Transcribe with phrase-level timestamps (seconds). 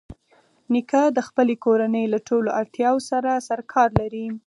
[0.73, 4.25] نیکه د خپلې کورنۍ له ټولو اړتیاوو سره سرکار لري.